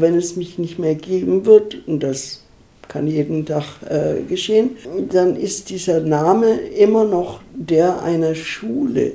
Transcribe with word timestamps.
wenn 0.00 0.14
es 0.14 0.36
mich 0.36 0.58
nicht 0.58 0.78
mehr 0.78 0.94
geben 0.94 1.46
wird, 1.46 1.86
und 1.86 2.02
das 2.02 2.44
kann 2.88 3.06
jeden 3.06 3.44
Tag 3.44 3.64
äh, 3.88 4.22
geschehen, 4.22 4.76
dann 5.10 5.36
ist 5.36 5.70
dieser 5.70 6.00
Name 6.00 6.52
immer 6.52 7.04
noch 7.04 7.40
der 7.54 8.02
einer 8.02 8.34
Schule. 8.34 9.12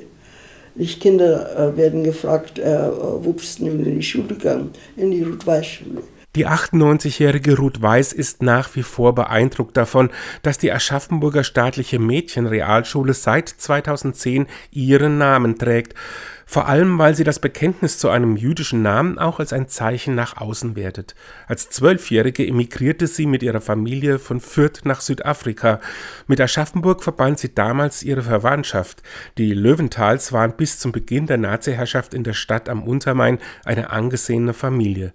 Die 0.76 0.86
Kinder 0.86 1.56
äh, 1.56 1.76
werden 1.76 2.02
gefragt, 2.02 2.58
äh, 2.58 2.90
wo 3.20 3.32
bist 3.32 3.60
du 3.60 3.66
in 3.66 3.84
die 3.84 4.02
Schule 4.02 4.26
gegangen? 4.28 4.70
In 4.96 5.10
die 5.10 5.22
Ruth-Weiß-Schule. 5.22 6.02
Die 6.34 6.48
98-jährige 6.48 7.56
Ruth 7.56 7.80
Weiß 7.80 8.12
ist 8.12 8.42
nach 8.42 8.74
wie 8.74 8.82
vor 8.82 9.14
beeindruckt 9.14 9.76
davon, 9.76 10.10
dass 10.42 10.58
die 10.58 10.72
Aschaffenburger 10.72 11.44
staatliche 11.44 12.00
Mädchenrealschule 12.00 13.14
seit 13.14 13.48
2010 13.48 14.46
ihren 14.72 15.16
Namen 15.16 15.58
trägt 15.58 15.94
vor 16.46 16.68
allem 16.68 16.98
weil 16.98 17.14
sie 17.14 17.24
das 17.24 17.38
Bekenntnis 17.38 17.98
zu 17.98 18.08
einem 18.10 18.36
jüdischen 18.36 18.82
Namen 18.82 19.18
auch 19.18 19.40
als 19.40 19.52
ein 19.52 19.68
Zeichen 19.68 20.14
nach 20.14 20.36
außen 20.36 20.76
wertet. 20.76 21.14
Als 21.46 21.70
Zwölfjährige 21.70 22.46
emigrierte 22.46 23.06
sie 23.06 23.26
mit 23.26 23.42
ihrer 23.42 23.60
Familie 23.60 24.18
von 24.18 24.40
Fürth 24.40 24.84
nach 24.84 25.00
Südafrika. 25.00 25.80
Mit 26.26 26.40
Aschaffenburg 26.40 27.02
verband 27.02 27.38
sie 27.38 27.54
damals 27.54 28.02
ihre 28.02 28.22
Verwandtschaft. 28.22 29.02
Die 29.38 29.52
Löwentals 29.54 30.32
waren 30.32 30.56
bis 30.56 30.78
zum 30.78 30.92
Beginn 30.92 31.26
der 31.26 31.38
Naziherrschaft 31.38 32.14
in 32.14 32.24
der 32.24 32.34
Stadt 32.34 32.68
am 32.68 32.84
Untermain 32.84 33.38
eine 33.64 33.90
angesehene 33.90 34.52
Familie. 34.52 35.12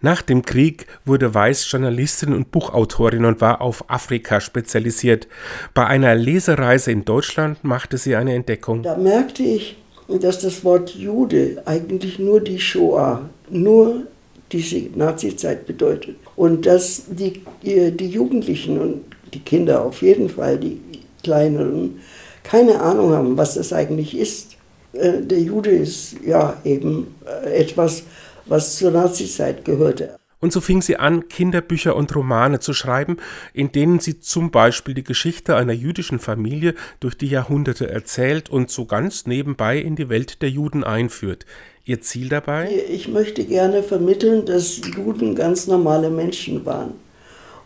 Nach 0.00 0.22
dem 0.22 0.42
Krieg 0.44 0.86
wurde 1.04 1.34
Weiß 1.34 1.70
Journalistin 1.70 2.32
und 2.32 2.52
Buchautorin 2.52 3.24
und 3.24 3.40
war 3.40 3.60
auf 3.60 3.90
Afrika 3.90 4.40
spezialisiert. 4.40 5.28
Bei 5.74 5.86
einer 5.86 6.14
Lesereise 6.14 6.92
in 6.92 7.04
Deutschland 7.04 7.64
machte 7.64 7.98
sie 7.98 8.16
eine 8.16 8.34
Entdeckung. 8.34 8.82
Da 8.82 8.96
merkte 8.96 9.42
ich, 9.42 9.76
dass 10.08 10.40
das 10.40 10.64
Wort 10.64 10.90
Jude 10.94 11.62
eigentlich 11.64 12.18
nur 12.18 12.40
die 12.40 12.58
Shoah, 12.58 13.28
nur 13.50 14.06
diese 14.52 14.88
Nazizeit 14.94 15.66
bedeutet. 15.66 16.16
Und 16.36 16.66
dass 16.66 17.02
die, 17.08 17.42
die 17.62 18.08
Jugendlichen 18.08 18.80
und 18.80 19.04
die 19.34 19.40
Kinder 19.40 19.84
auf 19.84 20.02
jeden 20.02 20.28
Fall, 20.28 20.58
die 20.58 20.80
kleineren, 21.22 22.00
keine 22.42 22.80
Ahnung 22.80 23.10
haben, 23.10 23.36
was 23.36 23.54
das 23.54 23.72
eigentlich 23.72 24.16
ist. 24.16 24.56
Äh, 24.92 25.22
der 25.22 25.40
Jude 25.40 25.70
ist 25.70 26.16
ja 26.24 26.56
eben 26.64 27.14
äh, 27.26 27.58
etwas, 27.58 28.04
was 28.46 28.76
zur 28.76 28.92
Nazizeit 28.92 29.64
gehörte. 29.64 30.16
Und 30.46 30.52
so 30.52 30.60
fing 30.60 30.80
sie 30.80 30.96
an, 30.96 31.28
Kinderbücher 31.28 31.96
und 31.96 32.14
Romane 32.14 32.60
zu 32.60 32.72
schreiben, 32.72 33.16
in 33.52 33.72
denen 33.72 33.98
sie 33.98 34.20
zum 34.20 34.52
Beispiel 34.52 34.94
die 34.94 35.02
Geschichte 35.02 35.56
einer 35.56 35.72
jüdischen 35.72 36.20
Familie 36.20 36.76
durch 37.00 37.18
die 37.18 37.26
Jahrhunderte 37.26 37.90
erzählt 37.90 38.48
und 38.48 38.70
so 38.70 38.84
ganz 38.84 39.26
nebenbei 39.26 39.76
in 39.76 39.96
die 39.96 40.08
Welt 40.08 40.42
der 40.42 40.50
Juden 40.50 40.84
einführt. 40.84 41.46
Ihr 41.84 42.00
Ziel 42.00 42.28
dabei? 42.28 42.70
Ich 42.88 43.08
möchte 43.08 43.42
gerne 43.42 43.82
vermitteln, 43.82 44.46
dass 44.46 44.80
Juden 44.96 45.34
ganz 45.34 45.66
normale 45.66 46.10
Menschen 46.10 46.64
waren. 46.64 46.92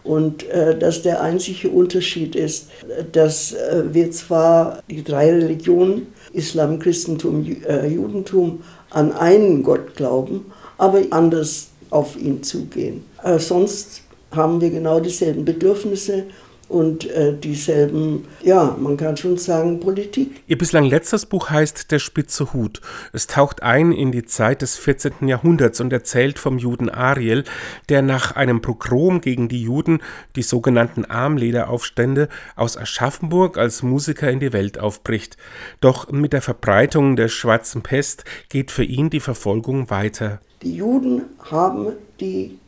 Und 0.02 0.48
äh, 0.48 0.78
dass 0.78 1.02
der 1.02 1.20
einzige 1.20 1.68
Unterschied 1.68 2.34
ist, 2.34 2.70
dass 3.12 3.52
äh, 3.52 3.92
wir 3.92 4.10
zwar 4.10 4.82
die 4.88 5.04
drei 5.04 5.30
Religionen, 5.30 6.06
Islam, 6.32 6.78
Christentum, 6.78 7.44
äh, 7.44 7.86
Judentum, 7.88 8.62
an 8.88 9.12
einen 9.12 9.64
Gott 9.64 9.96
glauben, 9.96 10.46
aber 10.78 11.02
anders 11.10 11.69
auf 11.90 12.16
ihn 12.16 12.42
zugehen. 12.42 13.04
Äh, 13.22 13.38
sonst 13.38 14.02
haben 14.30 14.60
wir 14.60 14.70
genau 14.70 15.00
dieselben 15.00 15.44
Bedürfnisse 15.44 16.24
und 16.70 17.10
äh, 17.10 17.36
dieselben, 17.36 18.26
ja, 18.42 18.76
man 18.78 18.96
kann 18.96 19.16
schon 19.16 19.36
sagen, 19.36 19.80
Politik. 19.80 20.42
Ihr 20.46 20.56
bislang 20.56 20.84
letztes 20.84 21.26
Buch 21.26 21.50
heißt 21.50 21.90
Der 21.90 21.98
spitze 21.98 22.52
Hut. 22.52 22.80
Es 23.12 23.26
taucht 23.26 23.64
ein 23.64 23.90
in 23.90 24.12
die 24.12 24.24
Zeit 24.24 24.62
des 24.62 24.76
14. 24.76 25.26
Jahrhunderts 25.26 25.80
und 25.80 25.92
erzählt 25.92 26.38
vom 26.38 26.58
Juden 26.58 26.88
Ariel, 26.88 27.42
der 27.88 28.02
nach 28.02 28.36
einem 28.36 28.62
Pogrom 28.62 29.20
gegen 29.20 29.48
die 29.48 29.62
Juden, 29.62 30.00
die 30.36 30.42
sogenannten 30.42 31.04
Armlederaufstände, 31.04 32.28
aus 32.54 32.76
Aschaffenburg 32.76 33.58
als 33.58 33.82
Musiker 33.82 34.30
in 34.30 34.38
die 34.38 34.52
Welt 34.52 34.78
aufbricht. 34.78 35.36
Doch 35.80 36.12
mit 36.12 36.32
der 36.32 36.42
Verbreitung 36.42 37.16
der 37.16 37.28
schwarzen 37.28 37.82
Pest 37.82 38.24
geht 38.48 38.70
für 38.70 38.84
ihn 38.84 39.10
die 39.10 39.20
Verfolgung 39.20 39.90
weiter. 39.90 40.40
Die 40.62 40.76
Juden 40.76 41.22
haben 41.50 41.94
die 42.20 42.58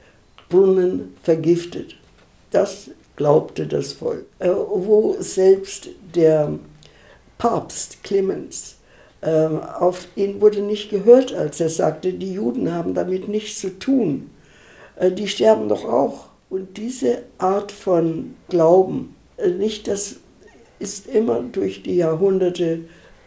Brunnen 0.49 1.15
vergiftet. 1.23 1.97
Das 2.51 2.91
glaubte 3.23 3.69
das 3.69 3.93
Volk. 3.93 4.27
Äh, 4.41 4.49
wo 4.49 5.15
selbst 5.21 5.91
der 6.13 6.59
Papst 7.39 8.03
Clemens, 8.03 8.79
äh, 9.21 9.47
auf 9.79 10.09
ihn 10.17 10.41
wurde 10.41 10.61
nicht 10.61 10.91
gehört, 10.91 11.33
als 11.33 11.61
er 11.61 11.69
sagte, 11.69 12.13
die 12.15 12.33
Juden 12.33 12.73
haben 12.73 12.95
damit 12.95 13.29
nichts 13.29 13.61
zu 13.61 13.79
tun. 13.79 14.31
Äh, 14.97 15.13
die 15.13 15.29
sterben 15.29 15.69
doch 15.69 15.85
auch. 15.85 16.31
Und 16.51 16.77
diese 16.77 17.23
Art 17.39 17.71
von 17.71 18.35
Glauben, 18.49 19.15
äh, 19.37 19.51
nicht 19.51 19.87
das 19.87 20.17
ist 20.81 21.07
immer 21.07 21.43
durch 21.43 21.85
die 21.85 21.95
Jahrhunderte 21.95 22.81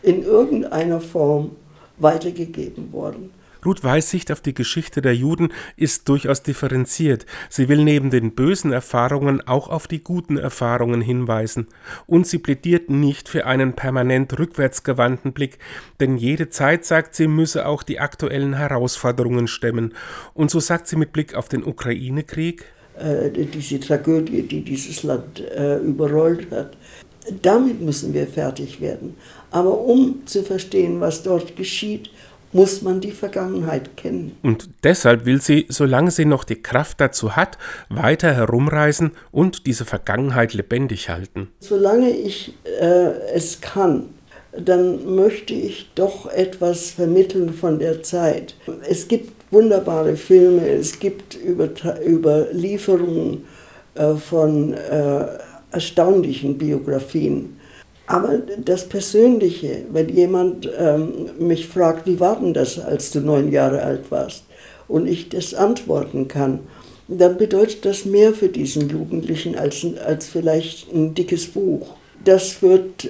in 0.04 0.24
irgendeiner 0.24 1.00
Form 1.00 1.52
weitergegeben 2.00 2.92
worden. 2.92 3.32
Ruth 3.66 3.84
Weiß 3.84 4.10
Sicht 4.10 4.32
auf 4.32 4.42
die 4.42 4.54
Geschichte 4.54 5.02
der 5.02 5.16
Juden 5.16 5.50
ist 5.76 6.08
durchaus 6.08 6.44
differenziert. 6.44 7.26
Sie 7.50 7.68
will 7.68 7.84
neben 7.84 8.10
den 8.10 8.36
bösen 8.36 8.72
Erfahrungen 8.72 9.42
auch 9.48 9.70
auf 9.70 9.88
die 9.88 10.04
guten 10.04 10.38
Erfahrungen 10.38 11.02
hinweisen. 11.02 11.68
Und 12.06 12.28
sie 12.28 12.38
plädiert 12.38 12.90
nicht 12.90 13.28
für 13.30 13.46
einen 13.46 13.74
permanent 13.74 14.38
rückwärtsgewandten 14.38 15.34
Blick, 15.34 15.58
denn 16.00 16.18
jede 16.18 16.50
Zeit, 16.50 16.86
sagt 16.86 17.16
sie, 17.16 17.28
müsse 17.28 17.66
auch 17.66 17.84
die 17.84 18.00
aktuellen 18.00 18.54
Herausforderungen 18.54 19.48
stemmen. 19.48 19.94
Und 20.34 20.52
so 20.52 20.60
sagt 20.60 20.88
sie 20.88 20.96
mit 20.96 21.14
Blick 21.14 21.36
auf 21.36 21.50
den 21.50 21.64
Ukraine-Krieg, 21.64 22.66
äh, 22.98 23.30
diese 23.30 23.80
Tragödie, 23.80 24.44
die 24.44 24.62
dieses 24.62 25.04
Land 25.04 25.42
äh, 25.42 25.78
überrollt 25.80 26.50
hat. 26.52 26.78
Damit 27.42 27.82
müssen 27.82 28.14
wir 28.14 28.28
fertig 28.28 28.80
werden. 28.80 29.16
Aber 29.52 29.80
um 29.80 30.26
zu 30.26 30.44
verstehen, 30.44 31.02
was 31.02 31.24
dort 31.24 31.56
geschieht, 31.56 32.10
muss 32.56 32.82
man 32.82 33.02
die 33.02 33.12
Vergangenheit 33.12 33.98
kennen. 33.98 34.38
Und 34.42 34.70
deshalb 34.86 35.26
will 35.26 35.42
sie, 35.42 35.66
solange 35.68 36.10
sie 36.10 36.24
noch 36.24 36.46
die 36.46 36.62
Kraft 36.62 37.02
dazu 37.02 37.36
hat, 37.36 37.58
weiter 37.90 38.34
herumreisen 38.34 39.12
und 39.32 39.66
diese 39.66 39.84
Vergangenheit 39.84 40.54
lebendig 40.54 41.10
halten. 41.10 41.50
Solange 41.60 42.12
ich 42.12 42.54
äh, 42.80 43.10
es 43.34 43.60
kann, 43.60 44.06
dann 44.58 45.16
möchte 45.16 45.54
ich 45.54 45.92
doch 45.96 46.32
etwas 46.32 46.92
vermitteln 46.92 47.54
von 47.54 47.78
der 47.78 48.04
Zeit. 48.04 48.56
Es 48.88 49.10
gibt 49.10 49.34
wunderbare 49.52 50.16
Filme, 50.16 50.66
es 50.66 50.98
gibt 50.98 51.38
Überlieferungen 51.38 53.44
äh, 53.96 54.16
von 54.16 54.76
äh, 54.76 55.26
erstaunlichen 55.72 56.58
Biografien. 56.58 57.60
Aber 58.08 58.38
das 58.64 58.88
Persönliche, 58.88 59.86
wenn 59.92 60.10
jemand 60.10 60.70
ähm, 60.78 61.30
mich 61.40 61.68
fragt, 61.68 62.06
wie 62.06 62.20
war 62.20 62.40
denn 62.40 62.54
das, 62.54 62.80
als 62.80 63.12
du 63.12 63.20
neun 63.20 63.52
Jahre 63.52 63.82
alt 63.82 64.12
warst, 64.12 64.44
und 64.88 65.08
ich 65.08 65.30
das 65.30 65.56
antworten 65.56 66.28
kann, 66.28 66.60
dann 67.08 67.38
bedeutet 67.38 67.86
das 67.86 68.06
mehr 68.06 68.34
für 68.34 68.50
diesen 68.50 68.90
Jugendlichen 68.90 69.56
als, 69.56 69.86
als 70.06 70.28
vielleicht 70.28 70.92
ein 70.94 71.14
dickes 71.14 71.48
Buch. 71.48 71.96
Das 72.24 72.62
wird 72.62 73.10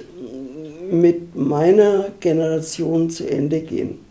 mit 0.90 1.34
meiner 1.34 2.06
Generation 2.20 3.10
zu 3.10 3.28
Ende 3.28 3.60
gehen. 3.60 4.05